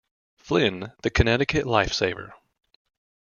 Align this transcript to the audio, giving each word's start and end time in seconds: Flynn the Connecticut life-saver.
Flynn 0.35 0.93
the 1.03 1.11
Connecticut 1.11 1.67
life-saver. 1.67 2.33